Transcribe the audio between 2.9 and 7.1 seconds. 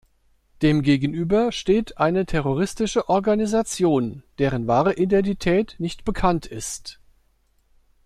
Organisation, deren wahre Identität nicht bekannt ist.